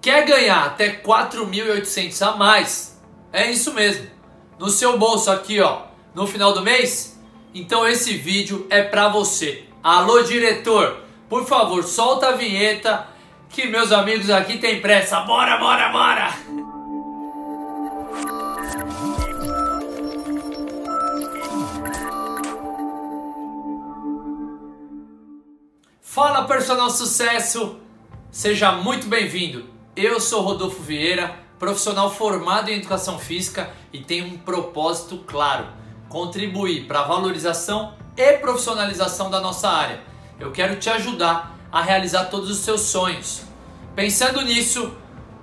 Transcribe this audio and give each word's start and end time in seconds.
Quer 0.00 0.24
ganhar 0.24 0.64
até 0.64 0.90
4.800 1.02 2.22
a 2.22 2.36
mais? 2.36 3.00
É 3.32 3.50
isso 3.50 3.74
mesmo. 3.74 4.06
No 4.58 4.70
seu 4.70 4.96
bolso 4.96 5.30
aqui, 5.30 5.60
ó, 5.60 5.82
no 6.14 6.26
final 6.26 6.52
do 6.52 6.62
mês? 6.62 7.20
Então 7.52 7.86
esse 7.86 8.16
vídeo 8.16 8.66
é 8.70 8.82
para 8.82 9.08
você. 9.08 9.64
Alô 9.82 10.22
diretor, 10.22 11.00
por 11.28 11.46
favor, 11.46 11.82
solta 11.82 12.28
a 12.28 12.32
vinheta 12.32 13.08
que 13.48 13.66
meus 13.66 13.90
amigos 13.90 14.30
aqui 14.30 14.58
têm 14.58 14.80
pressa. 14.80 15.20
Bora, 15.20 15.56
bora, 15.58 15.88
bora! 15.88 16.32
Fala 26.00 26.46
personal 26.46 26.90
sucesso, 26.90 27.80
seja 28.30 28.72
muito 28.72 29.06
bem-vindo. 29.06 29.77
Eu 30.00 30.20
sou 30.20 30.42
Rodolfo 30.42 30.80
Vieira, 30.80 31.34
profissional 31.58 32.08
formado 32.08 32.70
em 32.70 32.76
educação 32.76 33.18
física 33.18 33.68
e 33.92 33.98
tenho 33.98 34.26
um 34.26 34.38
propósito 34.38 35.24
claro: 35.26 35.66
contribuir 36.08 36.86
para 36.86 37.00
a 37.00 37.04
valorização 37.04 37.94
e 38.16 38.34
profissionalização 38.34 39.28
da 39.28 39.40
nossa 39.40 39.68
área. 39.68 40.00
Eu 40.38 40.52
quero 40.52 40.76
te 40.76 40.88
ajudar 40.88 41.58
a 41.72 41.82
realizar 41.82 42.26
todos 42.26 42.48
os 42.48 42.58
seus 42.58 42.82
sonhos. 42.82 43.42
Pensando 43.96 44.40
nisso, 44.42 44.96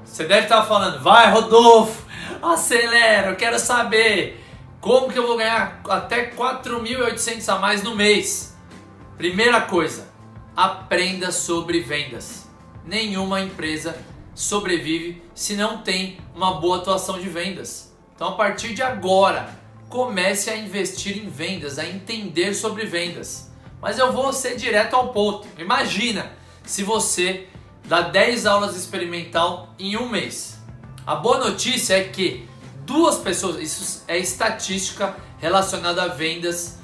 você 0.06 0.24
deve 0.24 0.44
estar 0.44 0.64
falando: 0.64 1.04
vai 1.04 1.30
Rodolfo, 1.32 2.06
acelera, 2.42 3.32
eu 3.32 3.36
quero 3.36 3.60
saber 3.60 4.42
como 4.80 5.12
que 5.12 5.20
eu 5.20 5.28
vou 5.28 5.36
ganhar 5.36 5.82
até 5.90 6.32
4.800 6.32 7.54
a 7.54 7.60
mais 7.60 7.84
no 7.84 7.94
mês. 7.94 8.56
Primeira 9.18 9.60
coisa, 9.60 10.08
aprenda 10.56 11.30
sobre 11.30 11.82
vendas. 11.82 12.48
Nenhuma 12.86 13.42
empresa 13.42 14.15
sobrevive 14.36 15.24
se 15.34 15.56
não 15.56 15.80
tem 15.82 16.20
uma 16.36 16.60
boa 16.60 16.78
atuação 16.78 17.20
de 17.20 17.30
vendas. 17.30 17.96
Então, 18.14 18.28
a 18.28 18.32
partir 18.34 18.74
de 18.74 18.84
agora, 18.84 19.50
comece 19.90 20.50
a 20.50 20.58
investir 20.58 21.18
em 21.18 21.30
vendas, 21.30 21.80
a 21.80 21.86
entender 21.88 22.54
sobre 22.54 22.86
vendas. 22.86 23.50
Mas 23.82 23.98
eu 23.98 24.12
vou 24.12 24.32
ser 24.34 24.56
direto 24.58 24.96
ao 24.96 25.10
ponto. 25.10 25.48
Imagina 25.58 26.34
se 26.64 26.84
você 26.84 27.48
dá 27.86 28.02
10 28.02 28.46
aulas 28.46 28.76
experimental 28.76 29.74
em 29.80 29.96
um 29.96 30.10
mês. 30.10 30.60
A 31.08 31.16
boa 31.16 31.38
notícia 31.38 31.98
é 31.98 32.04
que 32.04 32.48
duas 32.86 33.18
pessoas, 33.18 33.58
isso 33.58 34.04
é 34.08 34.18
estatística 34.18 35.16
relacionada 35.40 36.04
a 36.04 36.08
vendas 36.08 36.80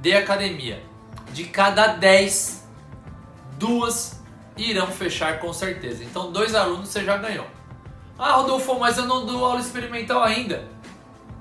de 0.00 0.12
academia. 0.14 0.82
De 1.32 1.44
cada 1.44 1.88
10 1.88 2.64
duas 3.58 4.21
irão 4.56 4.86
fechar 4.86 5.38
com 5.38 5.52
certeza. 5.52 6.04
Então, 6.04 6.30
dois 6.30 6.54
alunos 6.54 6.88
você 6.88 7.04
já 7.04 7.16
ganhou. 7.16 7.46
Ah, 8.18 8.32
Rodolfo, 8.32 8.78
mas 8.78 8.98
eu 8.98 9.06
não 9.06 9.26
dou 9.26 9.44
aula 9.44 9.60
experimental 9.60 10.22
ainda. 10.22 10.68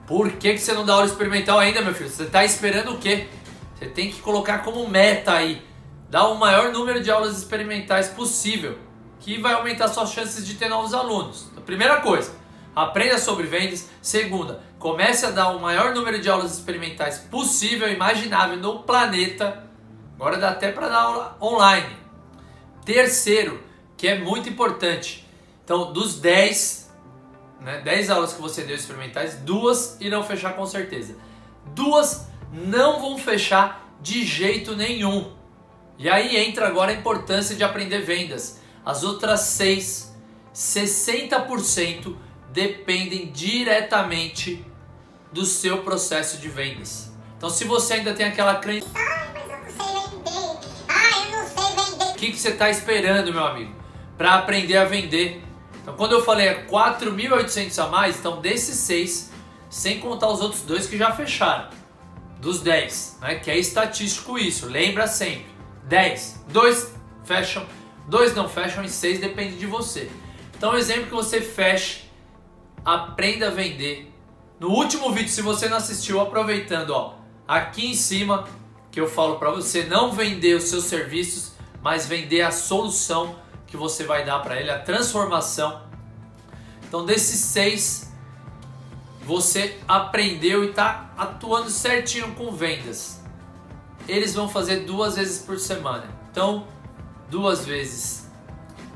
Por 0.07 0.31
que, 0.33 0.53
que 0.53 0.59
você 0.59 0.73
não 0.73 0.85
dá 0.85 0.93
aula 0.93 1.05
experimental 1.05 1.59
ainda, 1.59 1.81
meu 1.81 1.93
filho? 1.93 2.09
Você 2.09 2.23
está 2.23 2.43
esperando 2.43 2.93
o 2.93 2.97
quê? 2.97 3.27
Você 3.75 3.85
tem 3.85 4.11
que 4.11 4.21
colocar 4.21 4.59
como 4.59 4.87
meta 4.87 5.33
aí. 5.33 5.65
Dar 6.09 6.27
o 6.27 6.35
maior 6.35 6.71
número 6.71 7.01
de 7.01 7.09
aulas 7.09 7.37
experimentais 7.37 8.09
possível, 8.09 8.77
que 9.19 9.39
vai 9.39 9.53
aumentar 9.53 9.87
suas 9.87 10.11
chances 10.11 10.45
de 10.45 10.55
ter 10.55 10.67
novos 10.67 10.93
alunos. 10.93 11.47
Então, 11.51 11.63
primeira 11.63 12.01
coisa, 12.01 12.33
aprenda 12.75 13.17
sobre 13.17 13.47
vendas. 13.47 13.89
Segunda, 14.01 14.61
comece 14.77 15.25
a 15.25 15.29
dar 15.31 15.49
o 15.49 15.59
maior 15.61 15.93
número 15.93 16.19
de 16.19 16.29
aulas 16.29 16.51
experimentais 16.53 17.19
possível, 17.19 17.89
imaginável 17.89 18.57
no 18.57 18.79
planeta. 18.79 19.63
Agora 20.15 20.37
dá 20.37 20.49
até 20.49 20.71
para 20.71 20.89
dar 20.89 21.01
aula 21.03 21.37
online. 21.41 22.00
Terceiro, 22.85 23.61
que 23.95 24.07
é 24.07 24.19
muito 24.19 24.49
importante. 24.49 25.27
Então, 25.63 25.93
dos 25.93 26.19
10, 26.19 26.91
né, 27.61 27.81
10 27.81 28.09
aulas 28.09 28.33
que 28.33 28.41
você 28.41 28.63
deu 28.63 28.75
experimentais, 28.75 29.35
duas 29.35 29.97
irão 29.99 30.23
fechar 30.23 30.55
com 30.55 30.65
certeza. 30.65 31.15
Duas 31.75 32.27
não 32.51 32.99
vão 32.99 33.17
fechar 33.17 33.95
de 34.01 34.25
jeito 34.25 34.75
nenhum. 34.75 35.31
E 35.97 36.09
aí 36.09 36.35
entra 36.37 36.67
agora 36.67 36.91
a 36.91 36.95
importância 36.95 37.55
de 37.55 37.63
aprender 37.63 38.01
vendas. 38.01 38.59
As 38.83 39.03
outras 39.03 39.41
6, 39.41 40.15
60% 40.53 42.15
dependem 42.51 43.31
diretamente 43.31 44.65
do 45.31 45.45
seu 45.45 45.83
processo 45.83 46.37
de 46.37 46.49
vendas. 46.49 47.11
Então, 47.37 47.49
se 47.49 47.63
você 47.63 47.93
ainda 47.93 48.13
tem 48.13 48.25
aquela 48.25 48.55
crença 48.55 48.87
que, 52.21 52.31
que 52.31 52.39
você 52.39 52.49
está 52.49 52.69
esperando, 52.69 53.33
meu 53.33 53.43
amigo, 53.43 53.73
para 54.15 54.35
aprender 54.35 54.77
a 54.77 54.85
vender? 54.85 55.43
Então, 55.81 55.95
quando 55.95 56.11
eu 56.11 56.23
falei 56.23 56.47
4.800 56.67 57.83
a 57.83 57.87
mais, 57.87 58.19
então 58.19 58.39
desses 58.39 58.75
seis, 58.75 59.31
sem 59.67 59.99
contar 59.99 60.29
os 60.29 60.39
outros 60.39 60.61
dois 60.61 60.85
que 60.85 60.95
já 60.97 61.11
fecharam, 61.11 61.69
dos 62.39 62.61
10, 62.61 63.17
né, 63.21 63.35
que 63.35 63.49
é 63.49 63.57
estatístico 63.57 64.37
isso, 64.37 64.67
lembra 64.67 65.07
sempre: 65.07 65.47
10, 65.85 66.45
2 66.49 66.93
fecham, 67.23 67.65
2 68.07 68.35
não 68.35 68.47
fecham 68.47 68.83
e 68.83 68.89
6 68.89 69.19
depende 69.19 69.57
de 69.57 69.65
você. 69.65 70.07
Então, 70.55 70.77
exemplo 70.77 71.07
que 71.07 71.13
você 71.13 71.41
feche, 71.41 72.03
aprenda 72.85 73.47
a 73.47 73.51
vender. 73.51 74.13
No 74.59 74.69
último 74.69 75.11
vídeo, 75.11 75.29
se 75.29 75.41
você 75.41 75.67
não 75.67 75.77
assistiu, 75.77 76.21
aproveitando, 76.21 76.91
ó, 76.91 77.15
aqui 77.47 77.87
em 77.87 77.95
cima 77.95 78.47
que 78.91 78.99
eu 78.99 79.07
falo 79.07 79.39
para 79.39 79.49
você 79.49 79.85
não 79.85 80.11
vender 80.11 80.55
os 80.55 80.65
seus 80.65 80.83
serviços 80.83 81.50
mas 81.81 82.05
vender 82.07 82.41
a 82.41 82.51
solução 82.51 83.35
que 83.67 83.77
você 83.77 84.03
vai 84.03 84.25
dar 84.25 84.39
para 84.39 84.59
ele, 84.59 84.69
a 84.69 84.79
transformação. 84.79 85.81
Então, 86.87 87.05
desses 87.05 87.39
seis, 87.39 88.11
você 89.25 89.79
aprendeu 89.87 90.63
e 90.63 90.69
está 90.69 91.11
atuando 91.17 91.69
certinho 91.69 92.33
com 92.35 92.51
vendas. 92.51 93.21
Eles 94.07 94.33
vão 94.33 94.49
fazer 94.49 94.81
duas 94.81 95.15
vezes 95.15 95.43
por 95.43 95.59
semana. 95.59 96.05
Então, 96.31 96.67
duas 97.29 97.65
vezes 97.65 98.29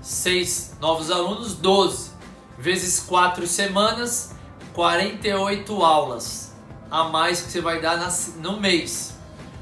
seis 0.02 0.76
novos 0.80 1.10
alunos, 1.10 1.56
12 1.56 2.12
vezes 2.58 3.00
quatro 3.00 3.48
semanas, 3.48 4.36
48 4.74 5.84
aulas 5.84 6.46
a 6.90 7.06
mais 7.06 7.42
que 7.42 7.52
você 7.52 7.62
vai 7.62 7.82
dar 7.82 7.98
no 8.38 8.60
mês. 8.60 9.16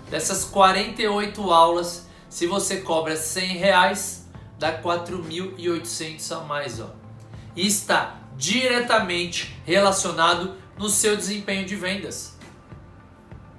Dessas 0.09 0.43
48 0.45 1.51
aulas, 1.51 2.07
se 2.33 2.47
você 2.47 2.77
cobra 2.77 3.15
100 3.15 3.57
reais, 3.57 4.27
dá 4.57 4.81
4.800 4.81 6.35
a 6.35 6.39
mais. 6.39 6.79
Ó. 6.79 6.89
E 7.55 7.67
está 7.67 8.21
diretamente 8.35 9.55
relacionado 9.63 10.55
no 10.75 10.89
seu 10.89 11.15
desempenho 11.15 11.63
de 11.63 11.75
vendas. 11.75 12.35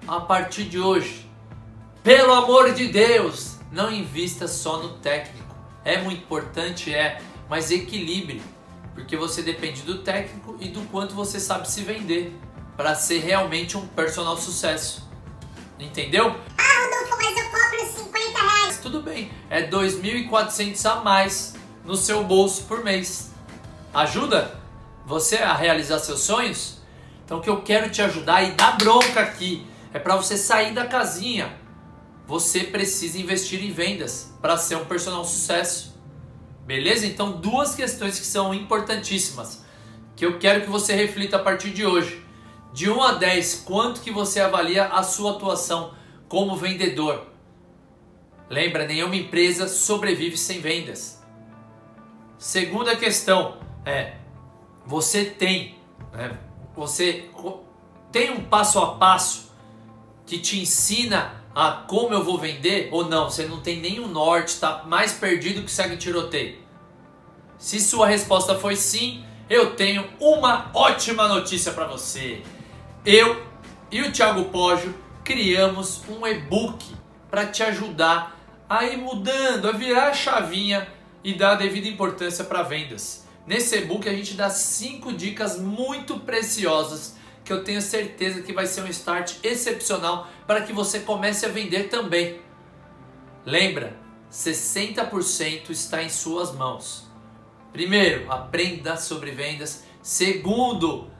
A 0.08 0.18
partir 0.18 0.64
de 0.64 0.80
hoje, 0.80 1.30
pelo 2.02 2.32
amor 2.32 2.74
de 2.74 2.88
Deus, 2.88 3.58
não 3.70 3.92
invista 3.92 4.48
só 4.48 4.82
no 4.82 4.94
técnico. 4.94 5.54
É 5.84 5.98
muito 5.98 6.24
importante, 6.24 6.92
é, 6.92 7.22
mas 7.48 7.70
equilibre, 7.70 8.42
porque 8.92 9.16
você 9.16 9.41
depende 9.41 9.82
do 9.82 9.98
técnico 9.98 10.56
e 10.58 10.68
do 10.68 10.80
quanto 10.88 11.14
você 11.14 11.38
sabe 11.38 11.70
se 11.70 11.84
vender 11.84 12.36
para 12.76 12.96
ser 12.96 13.20
realmente 13.20 13.76
um 13.76 13.86
personal 13.86 14.36
sucesso. 14.36 15.08
Entendeu? 15.78 16.36
Ah, 16.58 16.84
Rodolfo, 16.84 17.16
mas 17.16 17.36
eu 17.36 17.50
cobro 17.50 18.04
50 18.04 18.38
reais. 18.41 18.74
Tudo 18.84 19.00
bem, 19.00 19.31
é 19.49 19.67
2.400 19.67 20.84
a 20.84 20.97
mais 20.97 21.55
no 21.87 21.97
seu 21.97 22.22
bolso 22.22 22.65
por 22.65 22.84
mês. 22.84 23.33
Ajuda 23.95 24.61
você 25.06 25.37
a 25.39 25.55
realizar 25.55 25.99
seus 26.00 26.21
sonhos? 26.21 26.83
Então 27.25 27.39
o 27.39 27.41
que 27.41 27.49
eu 27.49 27.62
quero 27.62 27.89
te 27.89 28.03
ajudar 28.03 28.43
e 28.43 28.50
dar 28.50 28.77
bronca 28.77 29.21
aqui 29.21 29.67
é 29.91 29.99
para 29.99 30.17
você 30.17 30.37
sair 30.37 30.75
da 30.75 30.84
casinha. 30.84 31.50
Você 32.27 32.65
precisa 32.65 33.19
investir 33.19 33.65
em 33.65 33.72
vendas 33.72 34.34
para 34.43 34.59
ser 34.59 34.77
um 34.77 34.84
personal 34.84 35.25
sucesso. 35.25 35.99
Beleza? 36.66 37.06
Então 37.06 37.33
duas 37.33 37.75
questões 37.75 38.21
que 38.21 38.27
são 38.27 38.53
importantíssimas 38.53 39.65
que 40.15 40.27
eu 40.27 40.39
quero 40.39 40.60
que 40.60 40.69
você 40.69 40.95
reflita 40.95 41.37
a 41.37 41.42
partir 41.42 41.71
de 41.71 41.87
hoje. 41.87 42.22
De 42.75 42.91
1 42.91 43.03
a 43.03 43.13
10, 43.13 43.63
quanto 43.65 44.03
que 44.03 44.10
você 44.10 44.41
avalia 44.41 44.89
a 44.89 45.03
sua 45.03 45.30
atuação 45.30 45.95
como 46.28 46.54
vendedor? 46.54 47.34
Lembra, 48.48 48.86
nenhuma 48.86 49.16
empresa 49.16 49.68
sobrevive 49.68 50.36
sem 50.36 50.60
vendas. 50.60 51.22
Segunda 52.38 52.96
questão 52.96 53.58
é: 53.84 54.16
você 54.84 55.24
tem, 55.24 55.78
né, 56.12 56.38
você 56.74 57.28
tem 58.12 58.30
um 58.30 58.44
passo 58.44 58.78
a 58.78 58.96
passo 58.96 59.52
que 60.26 60.38
te 60.38 60.60
ensina 60.60 61.42
a 61.54 61.70
como 61.70 62.14
eu 62.14 62.22
vou 62.22 62.38
vender 62.38 62.88
ou 62.92 63.08
não? 63.08 63.30
Você 63.30 63.46
não 63.46 63.60
tem 63.60 63.80
nenhum 63.80 64.08
norte, 64.08 64.48
está 64.48 64.84
mais 64.84 65.12
perdido 65.12 65.62
que 65.62 65.70
segue 65.70 65.96
tiroteio. 65.96 66.58
Se 67.58 67.80
sua 67.80 68.06
resposta 68.06 68.58
foi 68.58 68.76
sim, 68.76 69.24
eu 69.48 69.74
tenho 69.76 70.06
uma 70.20 70.70
ótima 70.74 71.28
notícia 71.28 71.72
para 71.72 71.86
você 71.86 72.42
eu 73.04 73.42
e 73.91 74.00
o 74.00 74.10
Thiago 74.10 74.46
Poggio 74.46 74.94
criamos 75.22 76.02
um 76.08 76.26
e-book 76.26 76.96
para 77.34 77.47
te 77.47 77.65
ajudar 77.65 78.39
a 78.69 78.84
ir 78.84 78.97
mudando, 78.97 79.69
a 79.69 79.72
virar 79.72 80.10
a 80.10 80.15
chavinha 80.15 80.86
e 81.25 81.34
dar 81.34 81.54
a 81.54 81.57
devida 81.57 81.89
importância 81.89 82.45
para 82.45 82.63
vendas. 82.63 83.27
Nesse 83.45 83.77
e-book 83.77 84.09
a 84.09 84.13
gente 84.13 84.34
dá 84.34 84.48
5 84.48 85.13
dicas 85.15 85.59
muito 85.59 86.21
preciosas 86.21 87.16
que 87.45 87.53
eu 87.53 87.65
tenho 87.65 87.83
certeza 87.83 88.41
que 88.41 88.53
vai 88.53 88.69
ser 88.69 88.83
um 88.83 88.86
start 88.86 89.34
excepcional 89.42 90.28
para 90.47 90.63
que 90.63 90.72
você 90.72 91.01
comece 91.01 91.45
a 91.45 91.48
vender 91.48 91.89
também. 91.89 92.41
Lembra, 93.45 93.97
60% 94.30 95.71
está 95.71 96.04
em 96.04 96.09
suas 96.09 96.53
mãos. 96.54 97.10
Primeiro, 97.72 98.30
aprenda 98.30 98.97
sobre 98.97 99.33
vendas. 99.33 99.83
Segundo, 100.01 101.10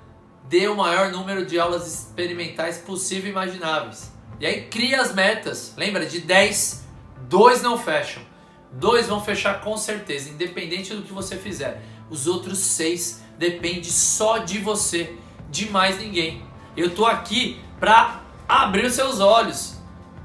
dê 0.49 0.69
o 0.69 0.77
maior 0.77 1.11
número 1.11 1.45
de 1.45 1.59
aulas 1.59 1.93
experimentais 1.93 2.79
possível 2.79 3.27
e 3.27 3.33
imagináveis. 3.33 4.15
E 4.45 4.47
aí 4.47 4.61
cria 4.67 5.01
as 5.01 5.15
metas. 5.15 5.73
Lembra, 5.75 6.05
de 6.05 6.21
10, 6.21 6.85
2 7.31 7.63
não 7.63 7.79
fecham. 7.79 8.23
Dois 8.71 9.07
vão 9.07 9.25
fechar 9.25 9.63
com 9.63 9.75
certeza, 9.79 10.29
independente 10.29 10.93
do 10.93 11.01
que 11.01 11.15
você 11.15 11.39
fizer. 11.39 11.81
Os 12.11 12.27
outros 12.27 12.59
seis 12.59 13.23
depende 13.39 13.91
só 13.91 14.37
de 14.37 14.59
você, 14.59 15.17
de 15.49 15.71
mais 15.71 15.99
ninguém. 15.99 16.45
Eu 16.77 16.91
tô 16.91 17.07
aqui 17.07 17.59
para 17.81 18.21
abrir 18.47 18.85
os 18.85 18.93
seus 18.93 19.19
olhos, 19.19 19.79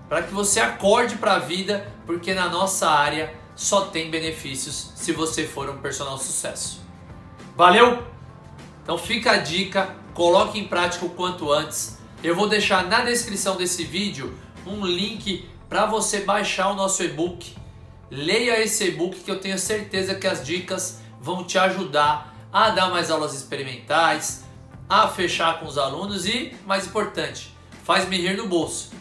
para 0.10 0.24
que 0.24 0.33
você 0.33 0.60
acorde 0.60 1.16
para 1.16 1.36
a 1.36 1.39
vida, 1.39 1.89
porque 2.06 2.33
na 2.33 2.50
nossa 2.50 2.89
área 2.89 3.33
só 3.56 3.86
tem 3.86 4.12
benefícios 4.12 4.92
se 4.95 5.13
você 5.13 5.48
for 5.48 5.69
um 5.69 5.77
personal 5.77 6.18
sucesso. 6.18 6.81
Valeu? 7.56 8.04
Então 8.83 8.98
fica 8.98 9.31
a 9.31 9.38
dica, 9.38 9.95
coloque 10.13 10.60
em 10.60 10.68
prática 10.68 11.06
o 11.06 11.10
quanto 11.12 11.50
antes. 11.50 11.98
Eu 12.21 12.36
vou 12.36 12.50
deixar 12.50 12.86
na 12.86 13.01
descrição 13.01 13.56
desse 13.56 13.86
vídeo 13.86 14.38
um 14.68 14.86
link 14.86 15.48
para 15.69 15.86
você 15.86 16.19
baixar 16.19 16.69
o 16.69 16.75
nosso 16.75 17.01
e-book. 17.01 17.56
Leia 18.12 18.62
esse 18.62 18.89
e-book 18.89 19.21
que 19.21 19.31
eu 19.31 19.39
tenho 19.39 19.57
certeza 19.57 20.13
que 20.16 20.27
as 20.27 20.45
dicas 20.45 21.00
vão 21.21 21.45
te 21.45 21.57
ajudar 21.57 22.36
a 22.51 22.71
dar 22.71 22.89
mais 22.89 23.10
aulas 23.10 23.33
experimentais, 23.33 24.44
a 24.89 25.07
fechar 25.07 25.62
com 25.62 25.66
os 25.66 25.77
alunos 25.77 26.25
e, 26.25 26.54
mais 26.66 26.88
importante, 26.88 27.56
faz-me 27.86 28.18
rir 28.18 28.36
no 28.36 28.48
bolso 28.48 28.92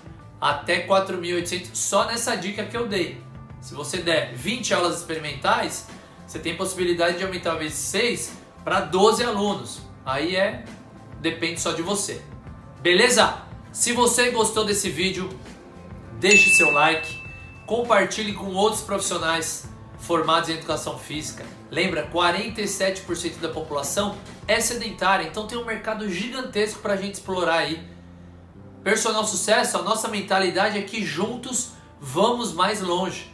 até 0.40 0.86
4.800 0.86 1.70
só 1.74 2.06
nessa 2.06 2.36
dica 2.36 2.64
que 2.66 2.76
eu 2.76 2.86
dei. 2.86 3.20
Se 3.60 3.74
você 3.74 3.96
der 3.96 4.32
20 4.34 4.72
aulas 4.74 4.98
experimentais, 4.98 5.88
você 6.24 6.38
tem 6.38 6.56
possibilidade 6.56 7.18
de 7.18 7.24
aumentar 7.24 7.56
vezes 7.56 7.78
6 7.78 8.32
para 8.62 8.80
12 8.80 9.24
alunos. 9.24 9.80
Aí 10.06 10.36
é 10.36 10.64
depende 11.20 11.60
só 11.60 11.72
de 11.72 11.82
você. 11.82 12.22
Beleza? 12.80 13.42
Se 13.72 13.92
você 13.92 14.30
gostou 14.30 14.64
desse 14.64 14.88
vídeo, 14.88 15.28
deixe 16.18 16.50
seu 16.50 16.70
like, 16.70 17.22
compartilhe 17.66 18.32
com 18.32 18.46
outros 18.54 18.82
profissionais 18.82 19.68
formados 19.98 20.48
em 20.48 20.54
educação 20.54 20.98
física. 20.98 21.44
Lembra, 21.70 22.08
47% 22.10 23.40
da 23.40 23.48
população 23.48 24.16
é 24.46 24.60
sedentária, 24.60 25.26
então 25.26 25.46
tem 25.46 25.58
um 25.58 25.64
mercado 25.64 26.08
gigantesco 26.10 26.80
para 26.80 26.94
a 26.94 26.96
gente 26.96 27.14
explorar 27.14 27.58
aí 27.58 27.98
Personal 28.82 29.24
sucesso, 29.24 29.76
a 29.76 29.82
nossa 29.82 30.08
mentalidade 30.08 30.78
é 30.78 30.82
que 30.82 31.04
juntos 31.04 31.72
vamos 32.00 32.52
mais 32.52 32.80
longe. 32.80 33.30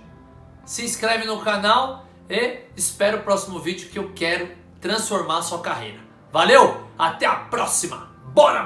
Se 0.64 0.84
inscreve 0.84 1.26
no 1.26 1.38
canal 1.40 2.06
e 2.28 2.60
espera 2.76 3.18
o 3.18 3.22
próximo 3.22 3.58
vídeo 3.60 3.88
que 3.88 3.98
eu 3.98 4.12
quero 4.14 4.50
transformar 4.80 5.42
sua 5.42 5.60
carreira. 5.60 6.00
Valeu, 6.32 6.88
até 6.98 7.26
a 7.26 7.36
próxima. 7.36 8.10
Bora! 8.34 8.62